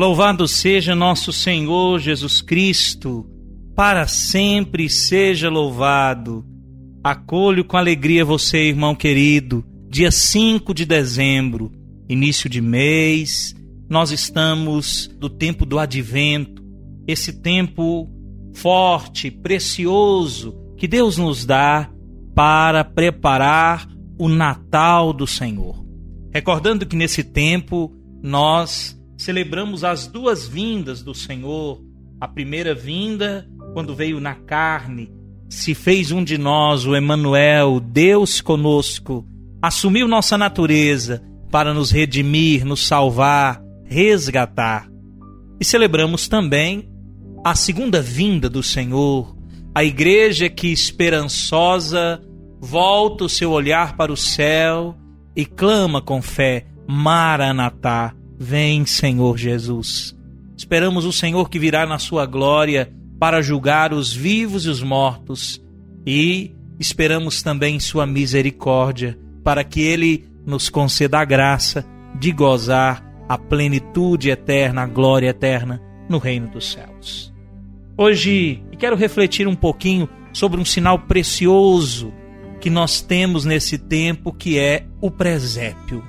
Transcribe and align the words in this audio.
Louvado 0.00 0.48
seja 0.48 0.94
nosso 0.94 1.30
Senhor 1.30 1.98
Jesus 1.98 2.40
Cristo, 2.40 3.26
para 3.76 4.06
sempre 4.06 4.88
seja 4.88 5.50
louvado. 5.50 6.42
Acolho 7.04 7.66
com 7.66 7.76
alegria 7.76 8.24
você, 8.24 8.68
irmão 8.68 8.94
querido, 8.94 9.62
dia 9.90 10.10
5 10.10 10.72
de 10.72 10.86
dezembro, 10.86 11.70
início 12.08 12.48
de 12.48 12.62
mês, 12.62 13.54
nós 13.90 14.10
estamos 14.10 15.06
do 15.18 15.28
tempo 15.28 15.66
do 15.66 15.78
advento, 15.78 16.64
esse 17.06 17.34
tempo 17.42 18.08
forte, 18.54 19.30
precioso 19.30 20.56
que 20.78 20.88
Deus 20.88 21.18
nos 21.18 21.44
dá 21.44 21.90
para 22.34 22.84
preparar 22.84 23.86
o 24.18 24.30
Natal 24.30 25.12
do 25.12 25.26
Senhor. 25.26 25.84
Recordando 26.32 26.86
que 26.86 26.96
nesse 26.96 27.22
tempo 27.22 27.94
nós 28.22 28.98
celebramos 29.20 29.84
as 29.84 30.06
duas 30.06 30.48
vindas 30.48 31.02
do 31.02 31.14
Senhor. 31.14 31.82
A 32.18 32.26
primeira 32.26 32.74
vinda, 32.74 33.46
quando 33.74 33.94
veio 33.94 34.18
na 34.18 34.34
carne, 34.34 35.12
se 35.46 35.74
fez 35.74 36.10
um 36.10 36.24
de 36.24 36.38
nós, 36.38 36.86
o 36.86 36.96
Emanuel, 36.96 37.80
Deus 37.80 38.40
conosco, 38.40 39.26
assumiu 39.60 40.08
nossa 40.08 40.38
natureza 40.38 41.22
para 41.50 41.74
nos 41.74 41.90
redimir, 41.90 42.64
nos 42.64 42.86
salvar, 42.86 43.62
resgatar. 43.84 44.88
E 45.60 45.66
celebramos 45.66 46.26
também 46.26 46.88
a 47.44 47.54
segunda 47.54 48.00
vinda 48.00 48.48
do 48.48 48.62
Senhor, 48.62 49.36
a 49.74 49.84
igreja 49.84 50.48
que 50.48 50.68
esperançosa 50.68 52.22
volta 52.58 53.24
o 53.24 53.28
seu 53.28 53.50
olhar 53.50 53.98
para 53.98 54.10
o 54.10 54.16
céu 54.16 54.96
e 55.36 55.44
clama 55.44 56.00
com 56.00 56.22
fé: 56.22 56.64
Maranatá, 56.88 58.14
Vem, 58.42 58.86
Senhor 58.86 59.36
Jesus. 59.36 60.16
Esperamos 60.56 61.04
o 61.04 61.12
Senhor 61.12 61.50
que 61.50 61.58
virá 61.58 61.84
na 61.84 61.98
sua 61.98 62.24
glória 62.24 62.90
para 63.18 63.42
julgar 63.42 63.92
os 63.92 64.14
vivos 64.14 64.64
e 64.64 64.70
os 64.70 64.82
mortos. 64.82 65.62
E 66.06 66.50
esperamos 66.78 67.42
também 67.42 67.78
sua 67.78 68.06
misericórdia 68.06 69.18
para 69.44 69.62
que 69.62 69.82
ele 69.82 70.26
nos 70.46 70.70
conceda 70.70 71.18
a 71.18 71.24
graça 71.26 71.84
de 72.18 72.32
gozar 72.32 73.04
a 73.28 73.36
plenitude 73.36 74.30
eterna, 74.30 74.84
a 74.84 74.86
glória 74.86 75.28
eterna 75.28 75.78
no 76.08 76.16
reino 76.16 76.48
dos 76.48 76.72
céus. 76.72 77.30
Hoje 77.94 78.64
quero 78.78 78.96
refletir 78.96 79.46
um 79.46 79.54
pouquinho 79.54 80.08
sobre 80.32 80.58
um 80.58 80.64
sinal 80.64 80.98
precioso 81.00 82.10
que 82.58 82.70
nós 82.70 83.02
temos 83.02 83.44
nesse 83.44 83.76
tempo 83.76 84.32
que 84.32 84.58
é 84.58 84.86
o 84.98 85.10
presépio. 85.10 86.02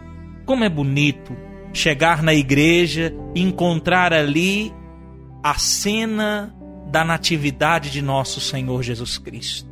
Como 0.45 0.63
é 0.63 0.69
bonito 0.69 1.35
chegar 1.73 2.21
na 2.21 2.33
igreja 2.33 3.13
e 3.33 3.41
encontrar 3.41 4.13
ali 4.13 4.73
a 5.43 5.55
cena 5.55 6.55
da 6.87 7.03
natividade 7.03 7.89
de 7.89 8.01
nosso 8.01 8.39
Senhor 8.39 8.83
Jesus 8.83 9.17
Cristo. 9.17 9.69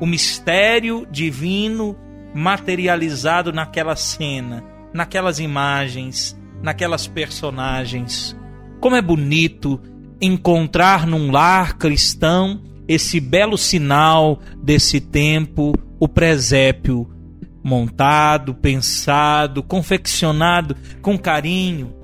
O 0.00 0.06
mistério 0.06 1.06
divino 1.10 1.96
materializado 2.34 3.52
naquela 3.52 3.96
cena, 3.96 4.64
naquelas 4.92 5.38
imagens, 5.38 6.38
naquelas 6.62 7.06
personagens. 7.06 8.36
Como 8.80 8.96
é 8.96 9.02
bonito 9.02 9.80
encontrar 10.20 11.06
num 11.06 11.30
lar 11.30 11.76
cristão 11.76 12.62
esse 12.86 13.20
belo 13.20 13.56
sinal 13.58 14.40
desse 14.62 15.00
tempo, 15.00 15.72
o 15.98 16.08
presépio, 16.08 17.08
montado, 17.62 18.54
pensado, 18.54 19.62
confeccionado 19.62 20.76
com 21.00 21.18
carinho. 21.18 21.94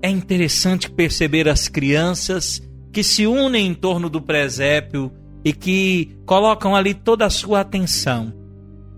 É 0.00 0.08
interessante 0.08 0.90
perceber 0.90 1.48
as 1.48 1.68
crianças 1.68 2.62
que 2.92 3.02
se 3.02 3.26
unem 3.26 3.68
em 3.68 3.74
torno 3.74 4.08
do 4.08 4.20
presépio 4.20 5.12
e 5.44 5.52
que 5.52 6.16
colocam 6.26 6.76
ali 6.76 6.94
toda 6.94 7.24
a 7.26 7.30
sua 7.30 7.60
atenção. 7.60 8.32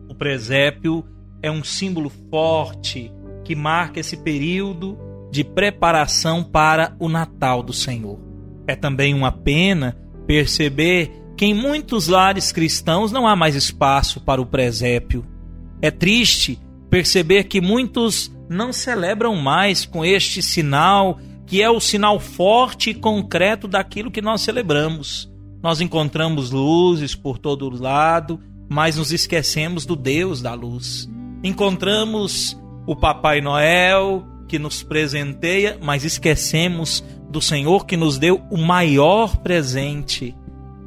O 0.09 0.14
presépio 0.14 1.04
é 1.43 1.50
um 1.50 1.64
símbolo 1.64 2.10
forte 2.31 3.12
que 3.44 3.54
marca 3.54 4.00
esse 4.00 4.16
período 4.16 4.98
de 5.31 5.44
preparação 5.44 6.43
para 6.43 6.94
o 6.98 7.09
Natal 7.09 7.62
do 7.62 7.72
Senhor. 7.72 8.19
É 8.66 8.75
também 8.75 9.14
uma 9.14 9.32
pena 9.32 9.97
perceber 10.26 11.10
que 11.37 11.44
em 11.44 11.54
muitos 11.54 12.09
lares 12.09 12.53
cristãos 12.53 13.12
não 13.12 13.26
há 13.26 13.37
mais 13.37 13.54
espaço 13.54 14.20
para 14.20 14.41
o 14.41 14.47
presépio 14.47 15.25
é 15.84 15.90
triste 15.90 16.58
perceber 16.88 17.44
que 17.44 17.60
muitos 17.60 18.34
não 18.48 18.72
celebram 18.72 19.36
mais 19.36 19.84
com 19.84 20.02
este 20.02 20.42
sinal, 20.42 21.18
que 21.44 21.60
é 21.60 21.68
o 21.68 21.78
sinal 21.78 22.18
forte 22.18 22.88
e 22.88 22.94
concreto 22.94 23.68
daquilo 23.68 24.10
que 24.10 24.22
nós 24.22 24.40
celebramos. 24.40 25.30
Nós 25.62 25.82
encontramos 25.82 26.50
luzes 26.50 27.14
por 27.14 27.36
todo 27.36 27.68
lado, 27.68 28.40
mas 28.66 28.96
nos 28.96 29.12
esquecemos 29.12 29.84
do 29.84 29.94
Deus 29.94 30.40
da 30.40 30.54
luz. 30.54 31.06
Encontramos 31.42 32.58
o 32.86 32.96
Papai 32.96 33.42
Noel 33.42 34.24
que 34.48 34.58
nos 34.58 34.82
presenteia, 34.82 35.78
mas 35.82 36.02
esquecemos 36.02 37.04
do 37.28 37.42
Senhor 37.42 37.84
que 37.84 37.98
nos 37.98 38.16
deu 38.16 38.40
o 38.50 38.56
maior 38.56 39.36
presente, 39.36 40.34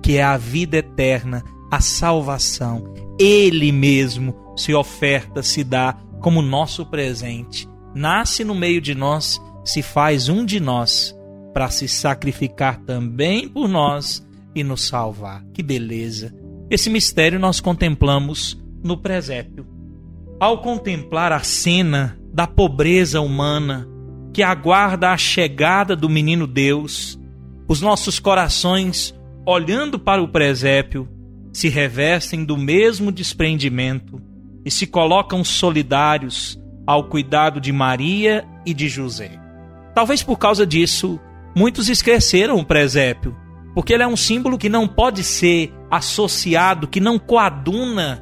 que 0.01 0.17
é 0.17 0.23
a 0.23 0.37
vida 0.37 0.77
eterna, 0.77 1.43
a 1.69 1.81
salvação. 1.81 2.95
Ele 3.19 3.71
mesmo 3.71 4.46
se 4.57 4.73
oferta, 4.73 5.43
se 5.43 5.63
dá 5.63 5.95
como 6.19 6.41
nosso 6.41 6.85
presente. 6.85 7.69
Nasce 7.93 8.43
no 8.43 8.55
meio 8.55 8.81
de 8.81 8.95
nós, 8.95 9.39
se 9.63 9.81
faz 9.81 10.27
um 10.27 10.43
de 10.43 10.59
nós, 10.59 11.15
para 11.53 11.69
se 11.69 11.87
sacrificar 11.87 12.79
também 12.81 13.47
por 13.47 13.67
nós 13.67 14.27
e 14.53 14.63
nos 14.63 14.87
salvar. 14.87 15.43
Que 15.53 15.63
beleza! 15.63 16.35
Esse 16.69 16.89
mistério 16.89 17.39
nós 17.39 17.59
contemplamos 17.59 18.59
no 18.83 18.97
presépio. 18.97 19.65
Ao 20.39 20.61
contemplar 20.61 21.31
a 21.31 21.39
cena 21.39 22.19
da 22.33 22.45
pobreza 22.45 23.21
humana 23.21 23.87
que 24.33 24.43
aguarda 24.43 25.11
a 25.11 25.17
chegada 25.17 25.95
do 25.95 26.09
menino 26.09 26.45
Deus, 26.45 27.19
os 27.67 27.81
nossos 27.81 28.19
corações, 28.19 29.15
olhando 29.45 29.97
para 29.97 30.21
o 30.21 30.27
presépio, 30.27 31.07
se 31.51 31.69
revestem 31.69 32.45
do 32.45 32.55
mesmo 32.55 33.11
desprendimento 33.11 34.21
e 34.67 34.71
se 34.71 34.85
colocam 34.85 35.45
solidários 35.45 36.61
ao 36.85 37.05
cuidado 37.05 37.61
de 37.61 37.71
Maria 37.71 38.45
e 38.65 38.73
de 38.73 38.89
José. 38.89 39.39
Talvez 39.95 40.21
por 40.21 40.37
causa 40.37 40.67
disso, 40.67 41.17
muitos 41.55 41.87
esqueceram 41.87 42.57
o 42.57 42.65
presépio, 42.65 43.33
porque 43.73 43.93
ele 43.93 44.03
é 44.03 44.07
um 44.07 44.17
símbolo 44.17 44.57
que 44.57 44.67
não 44.67 44.85
pode 44.85 45.23
ser 45.23 45.73
associado, 45.89 46.85
que 46.85 46.99
não 46.99 47.17
coaduna, 47.17 48.21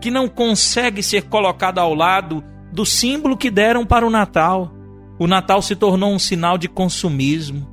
que 0.00 0.10
não 0.10 0.28
consegue 0.28 1.00
ser 1.00 1.28
colocado 1.28 1.78
ao 1.78 1.94
lado 1.94 2.42
do 2.72 2.84
símbolo 2.84 3.36
que 3.36 3.48
deram 3.48 3.86
para 3.86 4.04
o 4.04 4.10
Natal. 4.10 4.74
O 5.16 5.28
Natal 5.28 5.62
se 5.62 5.76
tornou 5.76 6.12
um 6.12 6.18
sinal 6.18 6.58
de 6.58 6.68
consumismo, 6.68 7.70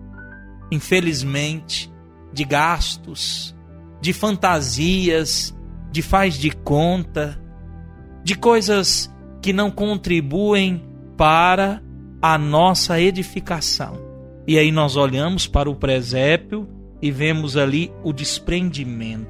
infelizmente, 0.72 1.92
de 2.32 2.44
gastos, 2.44 3.56
de 4.00 4.14
fantasias, 4.14 5.58
de 5.92 6.04
faz 6.04 6.36
de 6.36 6.52
conta, 6.52 7.41
de 8.24 8.36
coisas 8.36 9.12
que 9.42 9.52
não 9.52 9.72
contribuem 9.72 10.84
para 11.18 11.82
a 12.22 12.38
nossa 12.38 13.02
edificação. 13.02 14.00
E 14.48 14.58
aí 14.58 14.72
nós 14.72 14.96
olhamos 14.96 15.48
para 15.48 15.70
o 15.70 15.76
presépio 15.76 16.68
e 17.02 17.10
vemos 17.10 17.58
ali 17.58 17.92
o 18.04 18.14
desprendimento. 18.14 19.28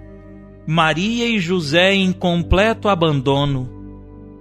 Maria 0.68 1.28
e 1.28 1.40
José 1.40 1.94
em 1.94 2.12
completo 2.12 2.88
abandono 2.88 3.70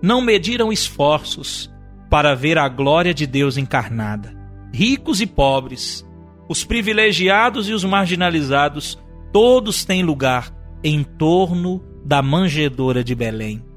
não 0.03 0.21
mediram 0.21 0.73
esforços 0.73 1.71
para 2.11 2.35
ver 2.35 2.59
a 2.59 2.69
glória 2.69 3.15
de 3.15 3.27
Deus 3.27 3.57
encarnada. 3.57 4.35
Ricos 4.73 5.21
e 5.21 5.27
pobres, 5.27 6.07
os 6.49 6.65
privilegiados 6.65 7.69
e 7.69 7.73
os 7.73 7.85
marginalizados, 7.85 8.99
todos 9.33 9.85
têm 9.85 10.03
lugar 10.03 10.53
em 10.83 11.05
torno 11.05 11.83
da 12.05 12.23
manjedoura 12.23 13.05
de 13.05 13.15
Belém 13.15 13.70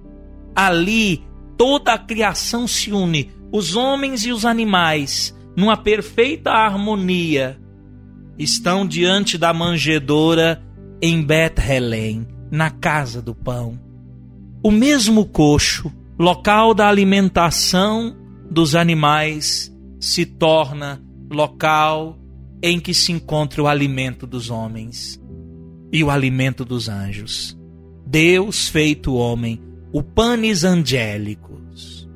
ali 0.56 1.24
toda 1.58 1.94
a 1.94 1.98
criação 1.98 2.68
se 2.68 2.92
une 2.92 3.32
os 3.52 3.76
homens 3.76 4.26
e 4.26 4.32
os 4.32 4.46
animais, 4.46 5.32
numa 5.56 5.78
perfeita 5.78 6.50
harmonia, 6.50 7.60
estão 8.38 8.84
diante 8.84 9.38
da 9.38 9.54
manjedoura 9.54 10.60
em 11.00 11.22
Bethlehem, 11.22 12.28
na 12.50 12.72
casa 12.72 13.22
do 13.22 13.36
pão. 13.36 13.80
O 14.64 14.72
mesmo 14.72 15.26
coxo, 15.26 15.94
local 16.18 16.74
da 16.74 16.88
alimentação 16.88 18.16
dos 18.50 18.74
animais, 18.74 19.72
se 20.00 20.26
torna 20.26 21.04
local 21.32 22.18
em 22.62 22.80
que 22.80 22.94
se 22.94 23.12
encontra 23.12 23.62
o 23.62 23.68
alimento 23.68 24.26
dos 24.26 24.50
homens 24.50 25.22
e 25.92 26.04
o 26.04 26.10
alimento 26.10 26.66
dos 26.66 26.90
anjos. 26.90 27.56
Deus 28.08 28.68
feito 28.68 29.14
homem, 29.14 29.62
o 29.94 30.02
panis 30.02 30.64
angélicos, 30.64 32.10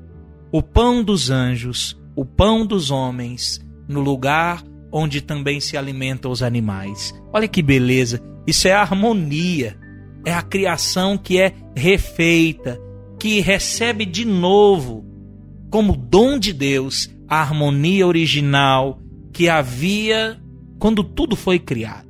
o 0.52 0.64
pão 0.64 1.04
dos 1.04 1.30
anjos, 1.30 1.96
o 2.16 2.26
pão 2.26 2.66
dos 2.66 2.90
homens, 2.90 3.64
no 3.88 4.02
lugar 4.02 4.64
onde 4.92 5.22
também 5.22 5.60
se 5.60 5.78
alimentam 5.78 6.32
os 6.32 6.42
animais. 6.42 7.14
Olha 7.32 7.48
que 7.48 7.62
beleza! 7.62 8.20
Isso 8.48 8.68
é 8.68 8.72
harmonia, 8.72 9.78
é 10.26 10.34
a 10.34 10.42
criação 10.42 11.20
que 11.20 11.40
é 11.40 11.54
refeita, 11.76 12.82
que 13.20 13.42
recebe 13.42 14.06
de 14.06 14.26
novo, 14.26 15.06
como 15.70 15.96
dom 15.96 16.40
de 16.40 16.54
Deus, 16.54 17.16
a 17.28 17.42
harmonia 17.42 18.08
original 18.08 19.00
que 19.32 19.50
havia 19.50 20.42
quando 20.80 21.04
tudo 21.04 21.36
foi 21.36 21.60
criado. 21.60 22.08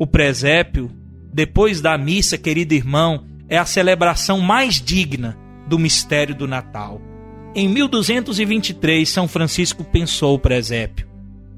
O 0.00 0.06
presépio, 0.06 0.90
depois 1.32 1.80
da 1.80 1.96
missa, 1.96 2.36
querido 2.36 2.74
irmão, 2.74 3.29
é 3.50 3.58
a 3.58 3.66
celebração 3.66 4.40
mais 4.40 4.80
digna 4.80 5.36
do 5.66 5.78
mistério 5.78 6.34
do 6.34 6.48
Natal. 6.48 7.02
Em 7.54 7.68
1223, 7.68 9.06
São 9.08 9.26
Francisco 9.26 9.84
pensou 9.84 10.36
o 10.36 10.38
presépio 10.38 11.10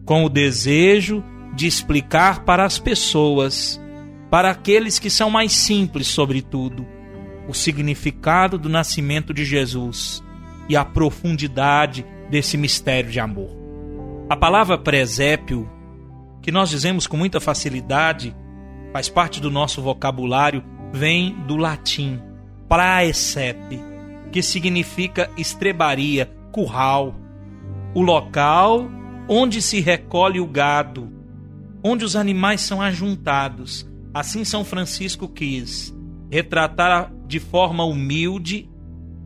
com 0.05 0.25
o 0.25 0.29
desejo 0.29 1.23
de 1.55 1.67
explicar 1.67 2.45
para 2.45 2.65
as 2.65 2.79
pessoas, 2.79 3.81
para 4.31 4.51
aqueles 4.51 4.99
que 4.99 5.11
são 5.11 5.31
mais 5.31 5.53
simples, 5.53 6.07
sobretudo, 6.07 6.87
o 7.49 7.55
significado 7.55 8.59
do 8.59 8.69
nascimento 8.69 9.35
de 9.35 9.45
Jesus 9.45 10.23
e 10.69 10.77
a 10.77 10.85
profundidade 10.85 12.05
desse 12.31 12.57
mistério 12.57 13.11
de 13.11 13.21
amor. 13.21 13.51
A 14.31 14.37
palavra 14.37 14.79
presépio, 14.79 15.69
que 16.41 16.51
nós 16.51 16.71
dizemos 16.71 17.07
com 17.07 17.17
muita 17.17 17.41
facilidade, 17.41 18.35
faz 18.93 19.09
parte 19.09 19.41
do 19.41 19.51
nosso 19.51 19.83
vocabulário, 19.83 20.65
vem 20.93 21.35
do 21.47 21.57
latim 21.57 22.21
praecepe, 22.69 23.81
que 24.31 24.43
significa 24.43 25.31
estrebaria, 25.37 26.27
curral, 26.53 27.15
o 27.95 28.01
local 28.01 28.89
onde 29.29 29.63
se 29.63 29.81
recolhe 29.81 30.41
o 30.41 30.47
gado, 30.47 31.11
onde 31.83 32.05
os 32.05 32.17
animais 32.17 32.61
são 32.61 32.81
ajuntados. 32.81 33.89
Assim 34.15 34.45
São 34.45 34.65
Francisco 34.65 35.29
quis 35.29 35.95
retratar 36.31 37.13
de 37.27 37.39
forma 37.39 37.85
humilde 37.85 38.69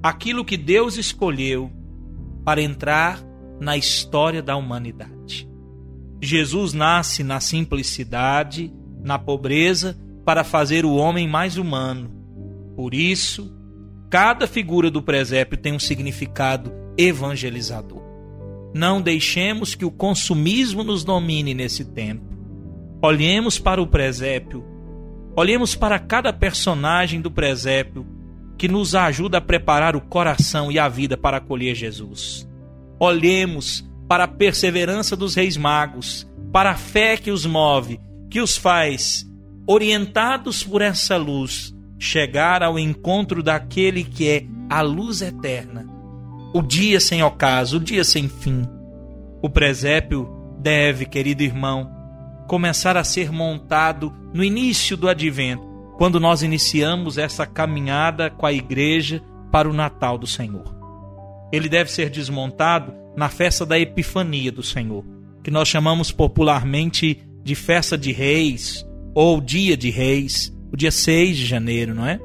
aquilo 0.02 0.44
que 0.44 0.56
Deus 0.56 0.96
escolheu 0.96 1.70
para 2.44 2.62
entrar 2.62 3.20
na 3.60 3.76
história 3.76 4.42
da 4.42 4.56
humanidade. 4.56 5.48
Jesus 6.22 6.72
nasce 6.72 7.22
na 7.22 7.40
simplicidade, 7.40 8.72
na 9.02 9.18
pobreza, 9.18 9.96
para 10.26 10.42
fazer 10.42 10.84
o 10.84 10.96
homem 10.96 11.28
mais 11.28 11.56
humano. 11.56 12.10
Por 12.74 12.92
isso, 12.92 13.56
cada 14.10 14.48
figura 14.48 14.90
do 14.90 15.00
presépio 15.00 15.56
tem 15.56 15.72
um 15.72 15.78
significado 15.78 16.72
evangelizador. 16.98 18.02
Não 18.74 19.00
deixemos 19.00 19.76
que 19.76 19.84
o 19.84 19.90
consumismo 19.90 20.82
nos 20.82 21.04
domine 21.04 21.54
nesse 21.54 21.84
tempo. 21.84 22.24
Olhemos 23.00 23.58
para 23.58 23.80
o 23.80 23.86
presépio, 23.86 24.64
olhemos 25.36 25.76
para 25.76 25.98
cada 25.98 26.32
personagem 26.32 27.20
do 27.20 27.30
presépio 27.30 28.04
que 28.58 28.66
nos 28.66 28.94
ajuda 28.94 29.38
a 29.38 29.40
preparar 29.40 29.94
o 29.94 30.00
coração 30.00 30.72
e 30.72 30.78
a 30.78 30.88
vida 30.88 31.16
para 31.16 31.36
acolher 31.36 31.74
Jesus. 31.74 32.48
Olhemos 32.98 33.88
para 34.08 34.24
a 34.24 34.28
perseverança 34.28 35.14
dos 35.14 35.34
reis 35.34 35.56
magos, 35.56 36.26
para 36.52 36.70
a 36.70 36.76
fé 36.76 37.16
que 37.16 37.30
os 37.30 37.46
move, 37.46 38.00
que 38.30 38.40
os 38.40 38.56
faz, 38.56 39.25
orientados 39.66 40.62
por 40.62 40.80
essa 40.80 41.16
luz, 41.16 41.74
chegar 41.98 42.62
ao 42.62 42.78
encontro 42.78 43.42
daquele 43.42 44.04
que 44.04 44.28
é 44.28 44.46
a 44.70 44.80
luz 44.80 45.22
eterna, 45.22 45.86
o 46.54 46.62
dia 46.62 47.00
sem 47.00 47.22
ocaso, 47.22 47.78
o 47.78 47.80
dia 47.80 48.04
sem 48.04 48.28
fim. 48.28 48.64
O 49.42 49.50
presépio 49.50 50.28
deve, 50.60 51.04
querido 51.04 51.42
irmão, 51.42 51.90
começar 52.46 52.96
a 52.96 53.02
ser 53.02 53.32
montado 53.32 54.12
no 54.32 54.44
início 54.44 54.96
do 54.96 55.08
advento, 55.08 55.66
quando 55.98 56.20
nós 56.20 56.42
iniciamos 56.42 57.18
essa 57.18 57.46
caminhada 57.46 58.30
com 58.30 58.46
a 58.46 58.52
igreja 58.52 59.22
para 59.50 59.68
o 59.68 59.72
Natal 59.72 60.16
do 60.16 60.26
Senhor. 60.26 60.76
Ele 61.52 61.68
deve 61.68 61.90
ser 61.90 62.10
desmontado 62.10 62.94
na 63.16 63.28
festa 63.28 63.64
da 63.64 63.78
Epifania 63.78 64.52
do 64.52 64.62
Senhor, 64.62 65.04
que 65.42 65.50
nós 65.50 65.68
chamamos 65.68 66.12
popularmente 66.12 67.22
de 67.42 67.54
festa 67.54 67.96
de 67.96 68.12
reis 68.12 68.86
ou 69.16 69.40
dia 69.40 69.76
de 69.76 69.90
reis, 69.90 70.56
o 70.72 70.76
dia 70.76 70.92
6 70.92 71.36
de 71.36 71.44
janeiro, 71.44 71.92
não 71.92 72.06
é? 72.06 72.20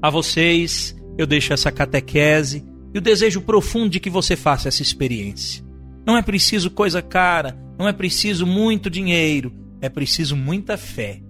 A 0.00 0.08
vocês 0.08 0.96
eu 1.18 1.26
deixo 1.26 1.52
essa 1.52 1.70
catequese 1.70 2.64
e 2.94 2.98
o 2.98 3.02
desejo 3.02 3.42
profundo 3.42 3.90
de 3.90 4.00
que 4.00 4.08
você 4.08 4.34
faça 4.34 4.68
essa 4.68 4.80
experiência. 4.80 5.62
Não 6.06 6.16
é 6.16 6.22
preciso 6.22 6.70
coisa 6.70 7.02
cara, 7.02 7.54
não 7.78 7.86
é 7.86 7.92
preciso 7.92 8.46
muito 8.46 8.88
dinheiro, 8.88 9.52
é 9.82 9.90
preciso 9.90 10.34
muita 10.34 10.78
fé 10.78 11.20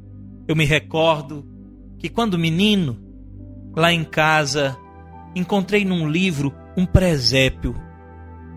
eu 0.49 0.56
me 0.56 0.64
recordo 0.64 1.46
que 1.98 2.08
quando 2.08 2.38
menino, 2.38 2.98
lá 3.75 3.93
em 3.93 4.05
casa, 4.05 4.76
encontrei 5.34 5.84
num 5.84 6.08
livro 6.08 6.52
um 6.76 6.84
presépio, 6.84 7.75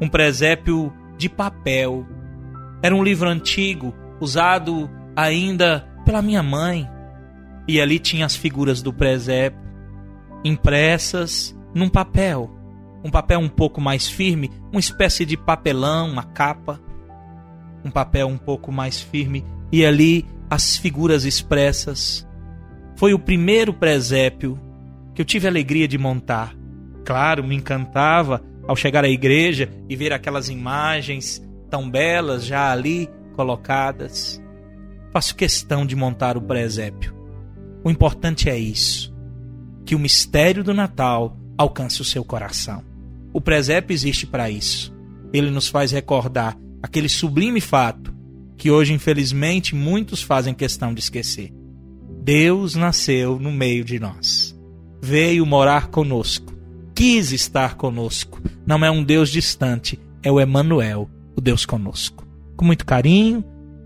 um 0.01 0.09
presépio 0.09 0.91
de 1.18 1.30
papel. 1.30 2.06
Era 2.81 2.95
um 2.95 3.03
livro 3.03 3.30
antigo, 3.30 3.94
usado 4.19 4.89
ainda 5.15 5.88
pela 6.03 6.21
minha 6.21 6.44
mãe. 6.44 6.89
E 7.67 7.81
ali 7.81 7.97
tinha 7.97 8.25
as 8.25 8.35
figuras 8.35 8.81
do 8.81 8.94
presépio, 8.94 9.59
impressas 10.44 11.57
num 11.73 11.89
papel, 11.89 12.50
um 13.03 13.09
papel 13.09 13.39
um 13.39 13.50
pouco 13.50 13.81
mais 13.81 14.07
firme, 14.07 14.51
uma 14.72 14.79
espécie 14.79 15.25
de 15.25 15.36
papelão, 15.36 16.10
uma 16.10 16.24
capa, 16.24 16.79
um 17.84 17.89
papel 17.89 18.27
um 18.27 18.38
pouco 18.38 18.72
mais 18.72 19.01
firme, 19.01 19.43
e 19.72 19.86
ali 19.86 20.25
as 20.50 20.77
figuras 20.77 21.25
expressas. 21.25 22.27
Foi 22.95 23.13
o 23.13 23.19
primeiro 23.19 23.74
presépio 23.74 24.60
que 25.13 25.22
eu 25.22 25.25
tive 25.25 25.48
a 25.48 25.50
alegria 25.50 25.88
de 25.88 25.98
montar. 25.98 26.55
Claro, 27.03 27.43
me 27.43 27.55
encantava 27.55 28.43
ao 28.67 28.75
chegar 28.75 29.03
à 29.03 29.10
igreja 29.10 29.69
e 29.89 29.95
ver 29.95 30.13
aquelas 30.13 30.50
imagens 30.50 31.43
tão 31.69 31.89
belas 31.89 32.45
já 32.45 32.72
ali 32.72 33.10
colocadas. 33.36 34.41
Faço 35.15 35.34
questão 35.34 35.86
de 35.86 35.95
montar 35.95 36.36
o 36.36 36.41
presépio. 36.41 37.15
O 37.86 37.89
importante 37.89 38.50
é 38.50 38.60
isso: 38.60 39.15
que 39.86 39.95
o 39.95 40.00
mistério 40.00 40.62
do 40.62 40.74
Natal 40.74 41.38
alcance 41.57 42.01
o 42.01 42.03
seu 42.03 42.22
coração. 42.22 42.84
O 43.31 43.39
presépio 43.39 43.93
existe 43.93 44.27
para 44.27 44.50
isso. 44.50 44.93
Ele 45.31 45.50
nos 45.50 45.69
faz 45.69 45.93
recordar 45.93 46.57
aquele 46.84 47.07
sublime 47.07 47.62
fato 47.62 48.13
que 48.57 48.69
hoje, 48.69 48.91
infelizmente, 48.91 49.74
muitos 49.74 50.22
fazem 50.22 50.53
questão 50.53 50.93
de 50.93 51.00
esquecer. 51.00 51.50
Deus 52.22 52.75
nasceu 52.75 53.39
no 53.39 53.53
meio 53.53 53.86
de 53.86 53.98
nós. 53.98 54.53
Veio 55.01 55.45
morar 55.45 55.88
conosco. 55.88 56.53
Quis 56.93 57.31
estar 57.31 57.75
conosco. 57.75 58.41
Não 58.67 58.84
é 58.84 58.91
um 58.91 59.01
Deus 59.01 59.29
distante, 59.29 59.98
é 60.22 60.29
o 60.29 60.41
Emanuel, 60.41 61.10
o 61.38 61.39
Deus 61.39 61.65
conosco. 61.65 62.27
Com 62.57 62.65
muito 62.65 62.86
carinho, 62.86 63.45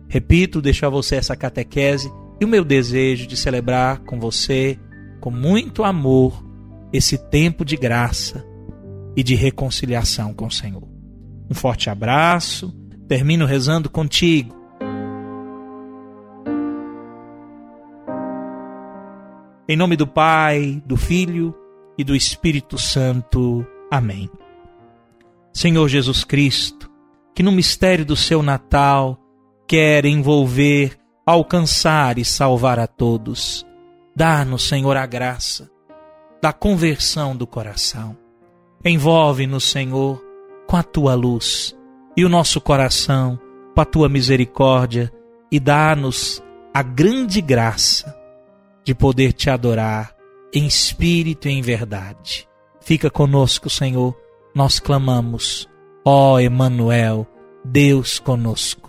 repito, 0.09 0.61
deixo 0.61 0.85
a 0.85 0.89
você 0.89 1.15
essa 1.15 1.35
catequese 1.35 2.11
e 2.41 2.43
o 2.43 2.47
meu 2.47 2.65
desejo 2.65 3.25
de 3.25 3.37
celebrar 3.37 3.99
com 3.99 4.19
você, 4.19 4.77
com 5.21 5.31
muito 5.31 5.83
amor, 5.83 6.43
esse 6.91 7.17
tempo 7.17 7.63
de 7.63 7.77
graça 7.77 8.45
e 9.15 9.23
de 9.23 9.35
reconciliação 9.35 10.33
com 10.33 10.47
o 10.47 10.51
Senhor. 10.51 10.87
Um 11.49 11.53
forte 11.53 11.89
abraço. 11.89 12.75
Termino 13.07 13.45
rezando 13.45 13.89
contigo 13.89 14.59
Em 19.71 19.75
nome 19.75 19.95
do 19.95 20.07
Pai, 20.07 20.81
do 20.83 20.97
Filho 20.97 21.53
e 21.95 22.03
do 22.03 22.15
Espírito 22.15 22.75
Santo. 22.75 23.63
Amém. 23.91 24.27
Senhor 25.53 25.87
Jesus 25.87 26.23
Cristo, 26.23 26.89
que 27.35 27.43
no 27.43 27.51
mistério 27.51 28.03
do 28.03 28.15
seu 28.15 28.41
Natal 28.41 29.18
quer 29.69 30.03
envolver, 30.03 30.97
alcançar 31.23 32.17
e 32.17 32.25
salvar 32.25 32.79
a 32.79 32.87
todos, 32.87 33.63
dá-nos, 34.15 34.67
Senhor, 34.67 34.97
a 34.97 35.05
graça 35.05 35.69
da 36.41 36.51
conversão 36.51 37.35
do 37.35 37.45
coração. 37.45 38.17
Envolve-nos, 38.83 39.69
Senhor, 39.69 40.19
com 40.65 40.75
a 40.75 40.81
tua 40.81 41.13
luz 41.13 41.77
e 42.17 42.25
o 42.25 42.29
nosso 42.29 42.59
coração 42.59 43.39
com 43.75 43.81
a 43.81 43.85
tua 43.85 44.09
misericórdia 44.09 45.13
e 45.51 45.59
dá-nos 45.59 46.41
a 46.73 46.81
grande 46.81 47.39
graça 47.39 48.17
de 48.83 48.95
poder 48.95 49.33
te 49.33 49.51
adorar 49.51 50.15
em 50.51 50.65
espírito 50.65 51.47
e 51.47 51.51
em 51.51 51.61
verdade. 51.61 52.49
Fica 52.81 53.11
conosco, 53.11 53.69
Senhor, 53.69 54.17
nós 54.55 54.79
clamamos. 54.79 55.69
Ó 56.03 56.39
Emanuel, 56.39 57.27
Deus 57.63 58.17
conosco. 58.17 58.88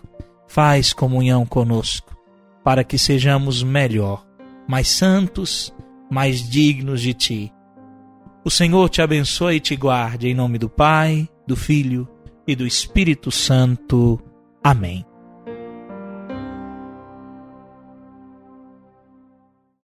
Faz 0.51 0.93
comunhão 0.93 1.47
conosco, 1.47 2.13
para 2.65 2.83
que 2.83 2.99
sejamos 2.99 3.63
melhor, 3.63 4.27
mais 4.67 4.89
santos, 4.89 5.73
mais 6.11 6.43
dignos 6.43 7.01
de 7.01 7.15
ti. 7.15 7.53
O 8.45 8.51
Senhor 8.51 8.89
te 8.89 9.01
abençoe 9.01 9.55
e 9.55 9.61
te 9.61 9.77
guarde 9.77 10.27
em 10.27 10.35
nome 10.35 10.59
do 10.59 10.69
Pai, 10.69 11.29
do 11.47 11.55
Filho 11.55 12.09
e 12.49 12.57
do 12.57 12.67
Espírito 12.67 13.31
Santo. 13.31 14.21
Amém. 14.61 15.07